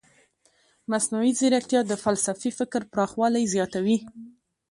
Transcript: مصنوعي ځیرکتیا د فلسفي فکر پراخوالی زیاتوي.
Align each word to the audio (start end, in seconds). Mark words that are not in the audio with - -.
مصنوعي 0.91 1.31
ځیرکتیا 1.39 1.81
د 1.87 1.93
فلسفي 2.03 2.51
فکر 2.59 2.81
پراخوالی 2.91 3.43
زیاتوي. 3.53 3.97